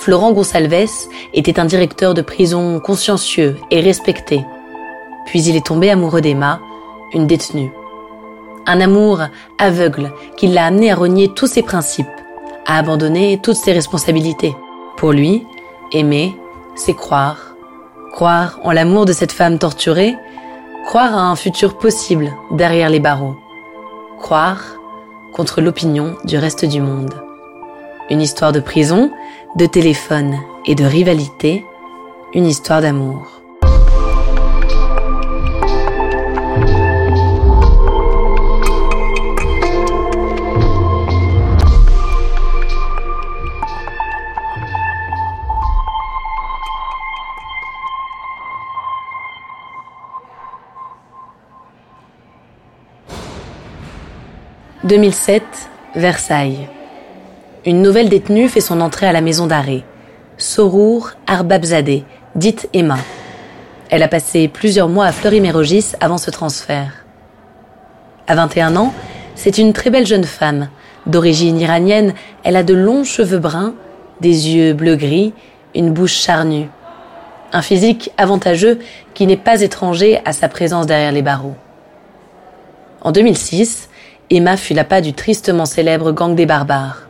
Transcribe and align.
Florent 0.00 0.32
Gonsalves 0.32 1.08
était 1.34 1.60
un 1.60 1.66
directeur 1.66 2.14
de 2.14 2.22
prison 2.22 2.80
consciencieux 2.80 3.58
et 3.70 3.82
respecté. 3.82 4.46
Puis 5.26 5.42
il 5.42 5.56
est 5.56 5.66
tombé 5.66 5.90
amoureux 5.90 6.22
d'Emma, 6.22 6.58
une 7.12 7.26
détenue. 7.26 7.70
Un 8.64 8.80
amour 8.80 9.20
aveugle 9.58 10.10
qui 10.38 10.46
l'a 10.46 10.64
amené 10.64 10.90
à 10.90 10.94
renier 10.94 11.28
tous 11.28 11.48
ses 11.48 11.62
principes, 11.62 12.06
à 12.64 12.78
abandonner 12.78 13.40
toutes 13.42 13.56
ses 13.56 13.74
responsabilités. 13.74 14.56
Pour 14.96 15.12
lui, 15.12 15.46
aimer, 15.92 16.34
c'est 16.76 16.94
croire. 16.94 17.54
Croire 18.12 18.58
en 18.64 18.72
l'amour 18.72 19.04
de 19.04 19.12
cette 19.12 19.32
femme 19.32 19.58
torturée, 19.58 20.16
croire 20.86 21.14
à 21.14 21.30
un 21.30 21.36
futur 21.36 21.76
possible 21.76 22.32
derrière 22.52 22.88
les 22.88 23.00
barreaux. 23.00 23.36
Croire 24.18 24.62
contre 25.34 25.60
l'opinion 25.60 26.16
du 26.24 26.38
reste 26.38 26.64
du 26.64 26.80
monde. 26.80 27.12
Une 28.10 28.20
histoire 28.20 28.50
de 28.50 28.58
prison 28.58 29.12
de 29.54 29.66
téléphone 29.66 30.36
et 30.66 30.74
de 30.74 30.84
rivalité, 30.84 31.64
une 32.34 32.46
histoire 32.46 32.80
d'amour. 32.82 33.40
«2007, 54.84 55.42
Versailles 55.94 56.68
une 57.66 57.82
nouvelle 57.82 58.08
détenue 58.08 58.48
fait 58.48 58.60
son 58.60 58.80
entrée 58.80 59.06
à 59.06 59.12
la 59.12 59.20
maison 59.20 59.46
d'arrêt. 59.46 59.82
Sorour 60.38 61.10
Arbabzadeh, 61.26 62.04
dite 62.34 62.68
Emma. 62.72 62.96
Elle 63.90 64.02
a 64.02 64.08
passé 64.08 64.48
plusieurs 64.48 64.88
mois 64.88 65.06
à 65.06 65.12
Fleury-Mérogis 65.12 65.92
avant 66.00 66.16
ce 66.16 66.30
transfert. 66.30 67.04
À 68.26 68.34
21 68.34 68.76
ans, 68.76 68.94
c'est 69.34 69.58
une 69.58 69.74
très 69.74 69.90
belle 69.90 70.06
jeune 70.06 70.24
femme. 70.24 70.68
D'origine 71.06 71.60
iranienne, 71.60 72.14
elle 72.44 72.56
a 72.56 72.62
de 72.62 72.72
longs 72.72 73.04
cheveux 73.04 73.38
bruns, 73.38 73.74
des 74.20 74.50
yeux 74.50 74.72
bleu-gris, 74.72 75.34
une 75.74 75.92
bouche 75.92 76.14
charnue. 76.14 76.68
Un 77.52 77.62
physique 77.62 78.10
avantageux 78.16 78.78
qui 79.12 79.26
n'est 79.26 79.36
pas 79.36 79.60
étranger 79.60 80.20
à 80.24 80.32
sa 80.32 80.48
présence 80.48 80.86
derrière 80.86 81.12
les 81.12 81.22
barreaux. 81.22 81.56
En 83.02 83.12
2006, 83.12 83.90
Emma 84.30 84.56
fut 84.56 84.74
l'appât 84.74 85.00
du 85.00 85.12
tristement 85.12 85.66
célèbre 85.66 86.12
gang 86.12 86.34
des 86.34 86.46
barbares 86.46 87.09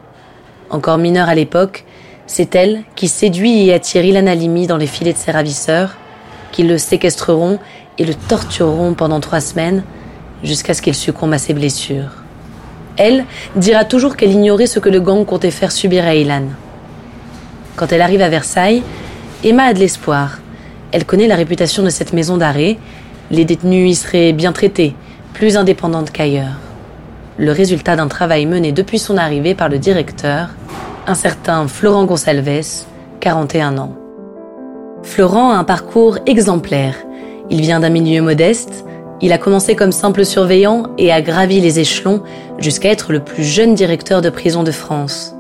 encore 0.71 0.99
mineure 0.99 1.29
à 1.29 1.35
l'époque, 1.35 1.85
c'est 2.27 2.55
elle 2.55 2.83
qui 2.95 3.09
séduit 3.09 3.67
et 3.67 3.75
attire 3.75 4.05
Ilan 4.05 4.27
Halimi 4.27 4.67
dans 4.67 4.77
les 4.77 4.87
filets 4.87 5.13
de 5.13 5.19
ses 5.19 5.33
ravisseurs, 5.33 5.97
qui 6.53 6.63
le 6.63 6.79
séquestreront 6.79 7.59
et 7.99 8.05
le 8.05 8.15
tortureront 8.15 8.95
pendant 8.95 9.21
trois 9.21 9.41
semaines 9.41 9.83
jusqu'à 10.43 10.75
ce 10.75 10.83
qu'il 10.83 10.95
succombe 10.95 11.33
à 11.33 11.39
ses 11.39 11.55
blessures. 11.55 12.23
Elle 12.97 13.25
dira 13.57 13.85
toujours 13.85 14.17
qu'elle 14.17 14.33
ignorait 14.33 14.67
ce 14.67 14.79
que 14.79 14.89
le 14.89 15.01
gang 15.01 15.25
comptait 15.25 15.51
faire 15.51 15.73
subir 15.73 16.05
à 16.05 16.15
Ilan. 16.15 16.45
Quand 17.77 17.93
elle 17.93 18.03
arrive 18.03 18.23
à 18.23 18.29
Versailles, 18.29 18.83
Emma 19.43 19.65
a 19.65 19.75
de 19.75 19.79
l'espoir. 19.79 20.39
Elle 20.93 21.05
connaît 21.05 21.29
la 21.29 21.37
réputation 21.37 21.83
de 21.83 21.91
cette 21.91 22.13
maison 22.13 22.37
d'arrêt. 22.37 22.79
Les 23.31 23.45
détenus 23.45 23.91
y 23.91 23.95
seraient 23.95 24.33
bien 24.33 24.53
traités, 24.53 24.95
plus 25.35 25.57
indépendantes 25.57 26.11
qu'ailleurs. 26.11 26.70
Le 27.41 27.53
résultat 27.53 27.97
d'un 27.97 28.09
travail 28.09 28.45
mené 28.45 28.71
depuis 28.71 28.99
son 28.99 29.17
arrivée 29.17 29.55
par 29.55 29.71
le 29.71 29.79
directeur, 29.79 30.51
un 31.07 31.15
certain 31.15 31.67
Florent 31.69 32.05
Gonsalves, 32.05 32.85
41 33.21 33.79
ans. 33.79 33.97
Florent 35.03 35.51
a 35.51 35.57
un 35.57 35.65
parcours 35.65 36.19
exemplaire. 36.27 36.97
Il 37.49 37.63
vient 37.63 37.81
d'un 37.81 37.89
milieu 37.89 38.21
modeste, 38.21 38.85
il 39.23 39.33
a 39.33 39.39
commencé 39.39 39.75
comme 39.75 39.91
simple 39.91 40.27
surveillant 40.27 40.83
et 40.99 41.11
a 41.11 41.23
gravi 41.23 41.63
les 41.63 41.81
échelons 41.81 42.23
jusqu'à 42.59 42.91
être 42.91 43.11
le 43.11 43.21
plus 43.21 43.43
jeune 43.43 43.75
directeur 43.75 44.21
de 44.21 44.29
prison 44.29 44.63
de 44.63 44.71
France. 44.71 45.35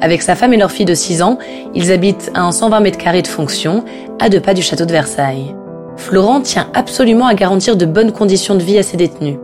Avec 0.00 0.22
sa 0.22 0.36
femme 0.36 0.54
et 0.54 0.56
leur 0.56 0.70
fille 0.70 0.86
de 0.86 0.94
6 0.94 1.22
ans, 1.22 1.38
ils 1.74 1.90
habitent 1.90 2.30
à 2.34 2.42
un 2.42 2.52
120 2.52 2.78
mètres 2.78 2.98
carrés 2.98 3.22
de 3.22 3.26
fonction, 3.26 3.84
à 4.20 4.28
deux 4.28 4.40
pas 4.40 4.54
du 4.54 4.62
château 4.62 4.84
de 4.84 4.92
Versailles. 4.92 5.52
Florent 5.96 6.42
tient 6.42 6.68
absolument 6.74 7.26
à 7.26 7.34
garantir 7.34 7.76
de 7.76 7.86
bonnes 7.86 8.12
conditions 8.12 8.54
de 8.54 8.62
vie 8.62 8.78
à 8.78 8.84
ses 8.84 8.96
détenus. 8.96 9.38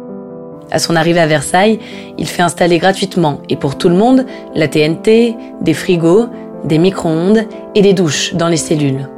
À 0.71 0.79
son 0.79 0.97
arrivée 0.97 1.21
à 1.21 1.27
Versailles, 1.27 1.79
il 2.19 2.27
fait 2.27 2.43
installer 2.43 2.79
gratuitement 2.79 3.41
et 3.49 3.57
pour 3.57 3.77
tout 3.77 3.89
le 3.89 3.95
monde 3.95 4.27
la 4.55 4.69
TNT, 4.69 5.37
des 5.61 5.75
frigos, 5.75 6.27
des 6.65 6.79
micro-ondes 6.79 7.45
et 7.75 7.83
des 7.83 7.93
douches 7.93 8.35
dans 8.35 8.49
les 8.49 8.57
cellules. 8.57 9.09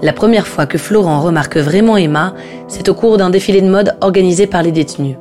La 0.00 0.12
première 0.12 0.46
fois 0.46 0.66
que 0.66 0.78
Florent 0.78 1.20
remarque 1.20 1.56
vraiment 1.56 1.96
Emma, 1.96 2.34
c'est 2.68 2.88
au 2.88 2.94
cours 2.94 3.16
d'un 3.16 3.30
défilé 3.30 3.60
de 3.60 3.68
mode 3.68 3.96
organisé 4.00 4.46
par 4.46 4.62
les 4.62 4.70
détenus. 4.70 5.16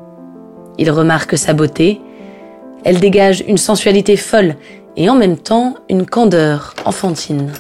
Il 0.77 0.91
remarque 0.91 1.35
sa 1.35 1.53
beauté, 1.53 1.99
elle 2.83 2.99
dégage 2.99 3.43
une 3.47 3.57
sensualité 3.57 4.15
folle 4.15 4.55
et 4.95 5.09
en 5.09 5.15
même 5.15 5.37
temps 5.37 5.75
une 5.89 6.05
candeur 6.05 6.75
enfantine. 6.85 7.51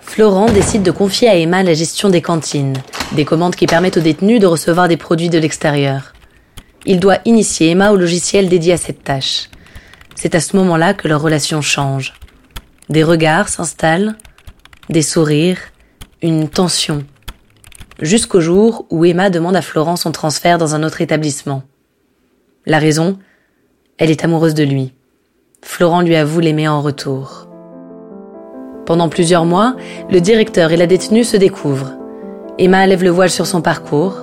Florent 0.00 0.46
décide 0.46 0.82
de 0.82 0.90
confier 0.90 1.28
à 1.28 1.36
Emma 1.36 1.62
la 1.62 1.74
gestion 1.74 2.08
des 2.08 2.22
cantines, 2.22 2.74
des 3.12 3.24
commandes 3.24 3.56
qui 3.56 3.66
permettent 3.66 3.96
aux 3.96 4.02
détenus 4.02 4.40
de 4.40 4.46
recevoir 4.46 4.88
des 4.88 4.96
produits 4.96 5.30
de 5.30 5.38
l'extérieur. 5.38 6.12
Il 6.86 7.00
doit 7.00 7.18
initier 7.24 7.70
Emma 7.70 7.90
au 7.90 7.96
logiciel 7.96 8.48
dédié 8.48 8.74
à 8.74 8.76
cette 8.76 9.02
tâche. 9.02 9.48
C'est 10.14 10.34
à 10.34 10.40
ce 10.40 10.56
moment-là 10.56 10.94
que 10.94 11.08
leur 11.08 11.20
relation 11.20 11.60
change. 11.60 12.14
Des 12.88 13.02
regards 13.02 13.48
s'installent, 13.48 14.16
des 14.88 15.02
sourires, 15.02 15.58
une 16.22 16.48
tension. 16.48 17.04
Jusqu'au 18.00 18.40
jour 18.40 18.86
où 18.90 19.04
Emma 19.04 19.30
demande 19.30 19.56
à 19.56 19.62
Florent 19.62 19.96
son 19.96 20.12
transfert 20.12 20.58
dans 20.58 20.74
un 20.74 20.82
autre 20.82 21.00
établissement. 21.00 21.62
La 22.66 22.78
raison 22.78 23.18
Elle 23.98 24.10
est 24.10 24.24
amoureuse 24.24 24.54
de 24.54 24.64
lui. 24.64 24.92
Florent 25.62 26.02
lui 26.02 26.14
avoue 26.14 26.40
l'aimer 26.40 26.68
en 26.68 26.80
retour. 26.80 27.48
Pendant 28.86 29.08
plusieurs 29.08 29.44
mois, 29.44 29.76
le 30.10 30.20
directeur 30.20 30.72
et 30.72 30.76
la 30.76 30.86
détenue 30.86 31.24
se 31.24 31.36
découvrent. 31.36 31.97
Emma 32.60 32.84
lève 32.88 33.04
le 33.04 33.10
voile 33.10 33.30
sur 33.30 33.46
son 33.46 33.60
parcours. 33.60 34.16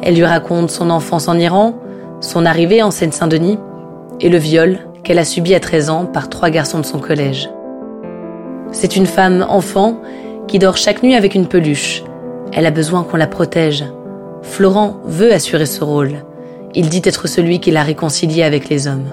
Elle 0.00 0.14
lui 0.14 0.24
raconte 0.24 0.70
son 0.70 0.90
enfance 0.90 1.26
en 1.26 1.36
Iran, 1.36 1.74
son 2.20 2.46
arrivée 2.46 2.84
en 2.84 2.92
Seine-Saint-Denis 2.92 3.58
et 4.20 4.28
le 4.28 4.38
viol 4.38 4.78
qu'elle 5.02 5.18
a 5.18 5.24
subi 5.24 5.56
à 5.56 5.60
13 5.60 5.90
ans 5.90 6.06
par 6.06 6.28
trois 6.28 6.50
garçons 6.50 6.78
de 6.78 6.86
son 6.86 7.00
collège. 7.00 7.50
C'est 8.70 8.94
une 8.94 9.06
femme 9.06 9.44
enfant 9.48 9.96
qui 10.46 10.60
dort 10.60 10.76
chaque 10.76 11.02
nuit 11.02 11.16
avec 11.16 11.34
une 11.34 11.48
peluche. 11.48 12.04
Elle 12.52 12.66
a 12.66 12.70
besoin 12.70 13.02
qu'on 13.02 13.16
la 13.16 13.26
protège. 13.26 13.84
Florent 14.42 15.00
veut 15.04 15.32
assurer 15.32 15.66
ce 15.66 15.82
rôle. 15.82 16.24
Il 16.76 16.88
dit 16.88 17.02
être 17.04 17.26
celui 17.26 17.58
qui 17.58 17.72
l'a 17.72 17.82
réconcilié 17.82 18.44
avec 18.44 18.68
les 18.68 18.86
hommes. 18.86 19.08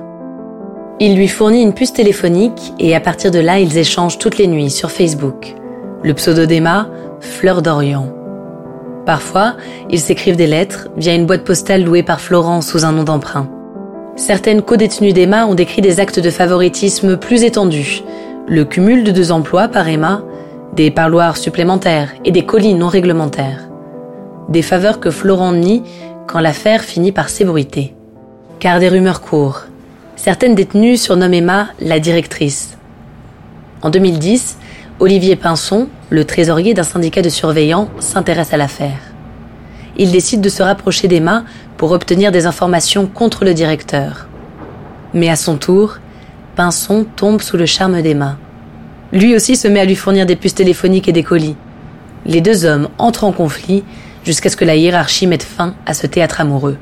Il 0.99 1.15
lui 1.15 1.27
fournit 1.27 1.63
une 1.63 1.73
puce 1.73 1.93
téléphonique 1.93 2.73
et 2.77 2.95
à 2.95 2.99
partir 2.99 3.31
de 3.31 3.39
là, 3.39 3.59
ils 3.59 3.79
échangent 3.79 4.19
toutes 4.19 4.37
les 4.37 4.47
nuits 4.47 4.69
sur 4.69 4.91
Facebook. 4.91 5.55
Le 6.03 6.13
pseudo 6.13 6.45
d'Emma, 6.45 6.89
Fleur 7.21 7.63
d'Orient. 7.63 8.20
Parfois, 9.05 9.55
ils 9.89 9.99
s'écrivent 9.99 10.35
des 10.35 10.47
lettres 10.47 10.89
via 10.97 11.13
une 11.13 11.25
boîte 11.25 11.43
postale 11.43 11.83
louée 11.83 12.03
par 12.03 12.21
Florent 12.21 12.61
sous 12.61 12.85
un 12.85 12.91
nom 12.91 13.03
d'emprunt. 13.03 13.49
Certaines 14.15 14.61
co-détenues 14.61 15.13
d'Emma 15.13 15.45
ont 15.45 15.55
décrit 15.55 15.81
des 15.81 15.99
actes 15.99 16.19
de 16.19 16.29
favoritisme 16.29 17.17
plus 17.17 17.43
étendus. 17.43 18.03
Le 18.47 18.65
cumul 18.65 19.03
de 19.03 19.11
deux 19.11 19.31
emplois 19.31 19.67
par 19.67 19.87
Emma, 19.87 20.23
des 20.75 20.91
parloirs 20.91 21.37
supplémentaires 21.37 22.13
et 22.25 22.31
des 22.31 22.45
colis 22.45 22.75
non 22.75 22.87
réglementaires. 22.87 23.69
Des 24.49 24.61
faveurs 24.61 24.99
que 24.99 25.09
Florent 25.09 25.53
nie 25.53 25.83
quand 26.27 26.39
l'affaire 26.39 26.81
finit 26.81 27.11
par 27.11 27.29
s'ébruiter. 27.29 27.95
Car 28.59 28.79
des 28.79 28.89
rumeurs 28.89 29.21
courent 29.21 29.63
Certaines 30.15 30.53
détenues 30.53 30.97
surnomment 30.97 31.33
Emma 31.33 31.67
la 31.79 31.99
directrice. 31.99 32.77
En 33.81 33.89
2010, 33.89 34.57
Olivier 34.99 35.35
Pinson, 35.35 35.87
le 36.11 36.25
trésorier 36.25 36.73
d'un 36.73 36.83
syndicat 36.83 37.21
de 37.21 37.29
surveillants, 37.29 37.89
s'intéresse 37.99 38.53
à 38.53 38.57
l'affaire. 38.57 38.99
il 39.97 40.11
décide 40.11 40.41
de 40.41 40.49
se 40.49 40.61
rapprocher 40.61 41.07
d'Emma 41.07 41.45
pour 41.77 41.91
obtenir 41.91 42.31
des 42.31 42.45
informations 42.45 43.07
contre 43.07 43.45
le 43.45 43.53
directeur. 43.53 44.27
Mais 45.13 45.29
à 45.29 45.35
son 45.35 45.57
tour, 45.57 45.99
Pinson 46.55 47.05
tombe 47.15 47.41
sous 47.41 47.55
le 47.55 47.65
charme 47.65 48.01
d'Emma. 48.01 48.37
Lui 49.13 49.35
aussi 49.35 49.55
se 49.55 49.69
met 49.69 49.79
à 49.79 49.85
lui 49.85 49.95
fournir 49.95 50.25
des 50.25 50.35
puces 50.35 50.55
téléphoniques 50.55 51.07
et 51.07 51.13
des 51.13 51.23
colis. 51.23 51.55
Les 52.25 52.41
deux 52.41 52.65
hommes 52.65 52.89
entrent 52.97 53.23
en 53.23 53.31
conflit 53.31 53.83
jusqu'à 54.25 54.49
ce 54.49 54.57
que 54.57 54.65
la 54.65 54.75
hiérarchie 54.75 55.27
mette 55.27 55.43
fin 55.43 55.75
à 55.85 55.93
ce 55.93 56.07
théâtre 56.07 56.41
amoureux. 56.41 56.77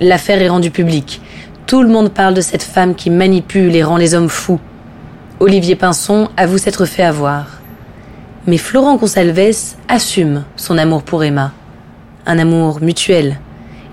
L'affaire 0.00 0.40
est 0.40 0.48
rendue 0.48 0.70
publique. 0.70 1.20
Tout 1.66 1.82
le 1.82 1.88
monde 1.88 2.12
parle 2.12 2.34
de 2.34 2.40
cette 2.40 2.62
femme 2.62 2.94
qui 2.94 3.10
manipule 3.10 3.76
et 3.76 3.84
rend 3.84 3.98
les 3.98 4.14
hommes 4.14 4.30
fous. 4.30 4.60
Olivier 5.38 5.76
Pinson 5.76 6.28
avoue 6.36 6.58
s'être 6.58 6.86
fait 6.86 7.02
avoir. 7.02 7.57
Mais 8.48 8.56
Florent 8.56 8.96
Gonsalves 8.96 9.76
assume 9.88 10.42
son 10.56 10.78
amour 10.78 11.02
pour 11.02 11.22
Emma. 11.22 11.52
Un 12.24 12.38
amour 12.38 12.80
mutuel. 12.80 13.38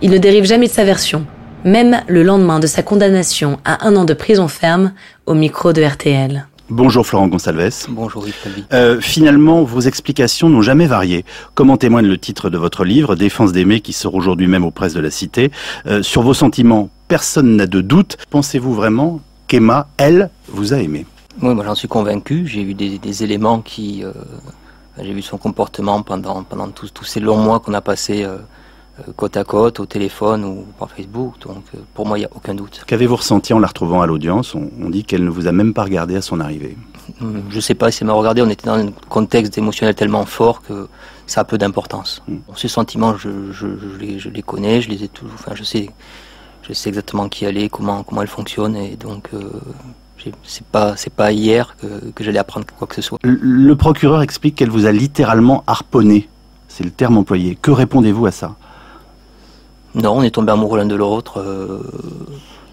Il 0.02 0.12
ne 0.12 0.18
dérive 0.18 0.46
jamais 0.46 0.68
de 0.68 0.72
sa 0.72 0.86
version, 0.86 1.26
même 1.66 2.00
le 2.08 2.24
lendemain 2.24 2.62
de 2.62 2.66
sa 2.66 2.82
condamnation 2.82 3.60
à 3.66 3.86
un 3.86 3.98
an 3.98 4.06
de 4.06 4.14
prison 4.14 4.48
ferme 4.48 4.94
au 5.26 5.34
micro 5.34 5.74
de 5.74 5.84
RTL. 5.84 6.48
Bonjour 6.70 7.06
Florent 7.06 7.28
Gonsalves. 7.28 7.88
Bonjour 7.90 8.26
Yves 8.26 8.64
euh, 8.72 9.02
Finalement, 9.02 9.64
vos 9.64 9.82
explications 9.82 10.48
n'ont 10.48 10.62
jamais 10.62 10.88
varié, 10.88 11.26
comme 11.54 11.70
en 11.70 11.76
témoigne 11.76 12.08
le 12.08 12.18
titre 12.18 12.50
de 12.50 12.58
votre 12.58 12.86
livre, 12.86 13.18
Défense 13.18 13.52
d'aimer, 13.52 13.82
qui 13.82 13.92
sort 13.92 14.16
aujourd'hui 14.16 14.48
même 14.48 14.64
aux 14.64 14.72
presses 14.72 14.94
de 14.94 15.02
la 15.02 15.12
Cité. 15.12 15.52
Euh, 15.86 16.02
sur 16.02 16.22
vos 16.22 16.34
sentiments, 16.34 16.90
personne 17.10 17.58
n'a 17.58 17.68
de 17.68 17.82
doute. 17.82 18.16
Pensez-vous 18.30 18.74
vraiment 18.74 19.20
qu'Emma, 19.50 19.90
elle, 19.98 20.30
vous 20.48 20.74
a 20.74 20.78
aimé? 20.78 21.06
Oui, 21.42 21.54
moi 21.54 21.66
j'en 21.66 21.76
suis 21.76 21.88
convaincu. 21.88 22.48
J'ai 22.48 22.62
eu 22.62 22.74
des, 22.74 23.24
éléments 23.24 23.62
qui... 23.62 24.04
Euh, 24.04 24.12
j'ai 24.98 25.14
vu 25.14 25.22
son 25.22 25.38
comportement 25.38 26.02
pendant, 26.02 26.44
pendant 26.44 26.70
tous, 26.70 26.92
tous 26.94 27.04
ces 27.04 27.20
longs 27.20 27.38
mois 27.38 27.60
qu'on 27.60 27.74
a 27.74 27.82
passés 27.82 28.24
euh, 28.24 28.38
euh, 29.00 29.12
côte 29.18 29.36
à 29.36 29.44
côte, 29.44 29.82
au 29.82 29.86
téléphone 29.86 30.46
ou 30.46 30.66
par 30.80 30.90
Facebook. 30.90 31.34
Donc 31.42 31.66
pour 31.94 32.06
moi, 32.06 32.18
il 32.18 32.22
n'y 32.22 32.26
a 32.26 32.30
aucun 32.34 32.56
doute. 32.56 32.84
Qu'avez-vous 32.88 33.18
ressenti 33.18 33.54
en 33.54 33.60
la 33.60 33.68
retrouvant 33.68 34.02
à 34.02 34.08
l'audience? 34.08 34.56
On, 34.56 34.90
dit 34.90 35.04
qu'elle 35.04 35.26
ne 35.26 35.30
vous 35.30 35.48
a 35.48 35.52
même 35.52 35.74
pas 35.74 35.84
regardé 35.84 36.16
à 36.16 36.22
son 36.22 36.40
arrivée. 36.40 36.78
Hum, 37.22 37.44
je 37.50 37.58
ne 37.58 37.62
sais 37.62 37.76
pas 37.76 37.92
si 37.92 38.04
elle 38.04 38.08
m'a 38.08 38.14
regardé, 38.14 38.42
on 38.42 38.50
était 38.50 38.68
dans 38.68 38.78
un 38.78 38.92
contexte 39.10 39.58
émotionnel 39.58 39.96
tellement 39.96 40.26
fort 40.26 40.62
que 40.62 40.88
ça 41.28 41.42
a 41.42 41.44
peu 41.44 41.58
d'importance. 41.58 42.24
Mmh. 42.28 42.38
Ces 42.56 42.68
sentiments, 42.68 43.18
je, 43.18 43.52
je, 43.52 43.68
les, 44.00 44.18
je, 44.18 44.30
les, 44.30 44.42
connais, 44.42 44.82
je 44.82 44.90
les 44.90 45.04
ai 45.04 45.08
toujours. 45.10 45.36
Enfin, 45.36 45.52
je 45.56 45.64
sais, 45.64 45.90
je 46.62 46.74
sais 46.74 46.90
exactement 46.90 47.28
qui 47.28 47.46
elle 47.46 47.58
est, 47.58 47.70
comment, 47.70 48.04
comment 48.04 48.22
elle 48.22 48.28
fonctionne, 48.28 48.76
et 48.76 48.96
donc 48.96 49.30
euh, 49.34 49.50
c'est 50.44 50.66
pas 50.66 50.96
c'est 50.96 51.14
pas 51.14 51.32
hier 51.32 51.76
que, 51.78 52.12
que 52.12 52.24
j'allais 52.24 52.40
apprendre 52.40 52.66
quoi 52.78 52.88
que 52.88 52.96
ce 52.96 53.02
soit. 53.02 53.20
Le, 53.24 53.38
le 53.42 53.76
procureur 53.76 54.22
explique 54.22 54.56
qu'elle 54.56 54.70
vous 54.70 54.86
a 54.86 54.92
littéralement 54.92 55.64
harponné. 55.68 56.30
C'est 56.68 56.84
le 56.84 56.92
terme 56.92 57.18
employé. 57.18 57.58
Que 57.62 57.72
répondez-vous 57.72 58.26
à 58.26 58.32
ça? 58.32 58.56
Non, 59.96 60.12
on 60.18 60.24
est 60.24 60.32
tombé 60.32 60.52
amoureux 60.52 60.78
l'un 60.78 60.86
de 60.86 60.96
l'autre. 60.96 61.40
Euh, 61.40 61.80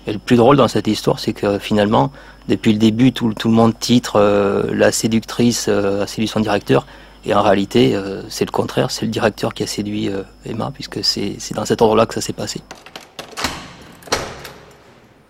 et 0.09 0.13
le 0.13 0.19
plus 0.19 0.37
drôle 0.37 0.57
dans 0.57 0.67
cette 0.67 0.89
histoire, 0.89 1.21
c'est 1.21 1.33
que 1.33 1.61
finalement, 1.61 2.11
depuis 2.49 2.73
le 2.73 2.79
début, 2.81 3.13
tout, 3.13 3.29
le 3.29 3.51
monde 3.51 3.79
titre 3.79 4.17
euh, 4.17 4.65
la 4.75 4.91
séductrice 4.91 5.67
euh, 5.69 6.03
a 6.03 6.07
séduit 6.09 6.27
son 6.27 6.41
directeur. 6.41 6.85
Et 7.25 7.33
en 7.33 7.43
réalité, 7.43 7.97
c'est 8.29 8.45
le 8.45 8.51
contraire, 8.51 8.91
c'est 8.91 9.05
le 9.05 9.13
directeur 9.13 9.55
qui 9.55 9.63
a 9.63 9.69
séduit 9.69 10.11
Emma, 10.45 10.73
puisque 10.75 11.05
c'est 11.05 11.39
dans 11.55 11.65
cet 11.65 11.81
ordre-là 11.81 12.05
que 12.05 12.15
ça 12.15 12.21
s'est 12.21 12.33
passé. 12.33 12.63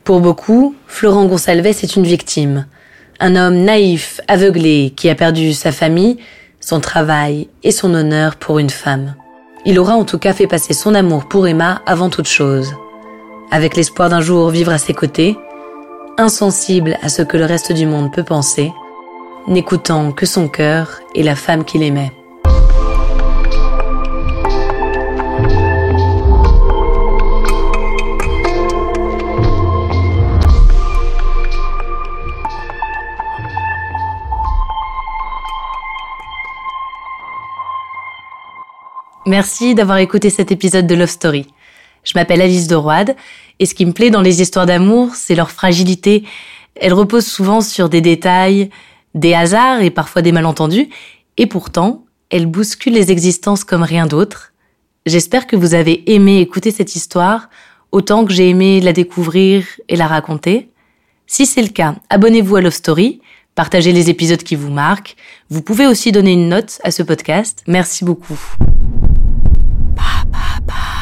Pour 0.03 0.23
beaucoup, 0.23 0.75
Florent 0.93 1.25
Gonsalves 1.25 1.67
est 1.67 1.97
une 1.97 2.05
victime. 2.05 2.67
Un 3.19 3.35
homme 3.35 3.57
naïf, 3.57 4.21
aveuglé, 4.29 4.93
qui 4.95 5.09
a 5.09 5.15
perdu 5.15 5.55
sa 5.55 5.73
famille, 5.73 6.19
son 6.61 6.81
travail 6.81 7.49
et 7.65 7.73
son 7.73 7.95
honneur 7.95 8.37
pour 8.37 8.59
une 8.59 8.71
femme. 8.71 9.17
Il 9.65 9.81
aura 9.81 9.95
en 9.95 10.05
tout 10.05 10.19
cas 10.19 10.35
fait 10.35 10.47
passer 10.47 10.75
son 10.75 10.95
amour 10.95 11.29
pour 11.29 11.49
Emma 11.49 11.81
avant 11.87 12.11
toute 12.11 12.29
chose. 12.29 12.75
Avec 13.51 13.75
l'espoir 13.75 14.11
d'un 14.11 14.21
jour 14.21 14.51
vivre 14.51 14.71
à 14.71 14.79
ses 14.79 14.93
côtés, 14.93 15.35
insensible 16.19 16.99
à 17.03 17.09
ce 17.09 17.23
que 17.23 17.39
le 17.39 17.47
reste 17.47 17.73
du 17.73 17.87
monde 17.87 18.13
peut 18.13 18.23
penser, 18.23 18.71
n'écoutant 19.49 20.13
que 20.13 20.27
son 20.27 20.47
cœur 20.47 21.01
et 21.15 21.23
la 21.23 21.35
femme 21.35 21.65
qu'il 21.65 21.83
aimait. 21.83 22.13
Merci 39.33 39.75
d'avoir 39.75 39.97
écouté 39.97 40.29
cet 40.29 40.53
épisode 40.53 40.87
de 40.87 40.95
Love 40.95 41.09
Story. 41.09 41.47
Je 42.05 42.13
m'appelle 42.17 42.43
Alice 42.43 42.67
de 42.67 42.75
Roide 42.75 43.17
et 43.61 43.65
ce 43.65 43.75
qui 43.75 43.87
me 43.87 43.93
plaît 43.93 44.11
dans 44.11 44.21
les 44.21 44.43
histoires 44.43 44.67
d'amour, 44.67 45.15
c'est 45.15 45.35
leur 45.35 45.51
fragilité. 45.51 46.25
Elles 46.75 46.93
reposent 46.93 47.29
souvent 47.29 47.63
sur 47.63 47.89
des 47.89 48.03
détails, 48.03 48.69
des 49.15 49.33
hasards 49.33 49.81
et 49.81 49.89
parfois 49.89 50.21
des 50.21 50.33
malentendus, 50.33 50.91
et 51.39 51.47
pourtant, 51.47 52.05
elles 52.29 52.45
bousculent 52.45 52.93
les 52.93 53.11
existences 53.11 53.65
comme 53.65 53.83
rien 53.83 54.05
d'autre. 54.05 54.53
J'espère 55.07 55.47
que 55.47 55.57
vous 55.57 55.73
avez 55.73 56.13
aimé 56.13 56.41
écouter 56.41 56.71
cette 56.71 56.95
histoire 56.95 57.49
autant 57.91 58.27
que 58.27 58.35
j'ai 58.35 58.51
aimé 58.51 58.83
la 58.83 58.93
découvrir 58.93 59.65
et 59.89 59.97
la 59.97 60.09
raconter. 60.09 60.69
Si 61.27 61.47
c'est 61.47 61.63
le 61.63 61.69
cas, 61.69 61.95
abonnez-vous 62.11 62.57
à 62.57 62.61
Love 62.61 62.75
Story, 62.75 63.23
partagez 63.55 63.93
les 63.93 64.11
épisodes 64.11 64.43
qui 64.43 64.57
vous 64.57 64.71
marquent. 64.71 65.17
Vous 65.49 65.63
pouvez 65.63 65.87
aussi 65.87 66.13
donner 66.13 66.35
une 66.35 66.51
note 66.51 66.81
à 66.85 66.91
ce 66.91 67.03
podcast. 67.03 67.65
Merci 67.67 68.05
beaucoup. 68.05 68.39
Papa. 70.67 71.02